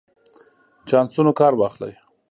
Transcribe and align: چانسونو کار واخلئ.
چانسونو 0.89 1.31
کار 1.39 1.53
واخلئ. 1.57 1.93